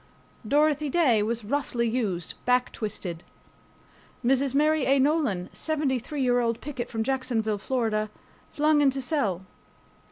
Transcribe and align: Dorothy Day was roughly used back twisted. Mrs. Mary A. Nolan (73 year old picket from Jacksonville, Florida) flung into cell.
Dorothy 0.47 0.89
Day 0.89 1.21
was 1.21 1.45
roughly 1.45 1.87
used 1.87 2.33
back 2.43 2.71
twisted. 2.71 3.23
Mrs. 4.25 4.55
Mary 4.55 4.85
A. 4.87 4.97
Nolan 4.97 5.47
(73 5.53 6.23
year 6.23 6.39
old 6.39 6.59
picket 6.59 6.89
from 6.89 7.03
Jacksonville, 7.03 7.59
Florida) 7.59 8.09
flung 8.51 8.81
into 8.81 8.99
cell. 8.99 9.45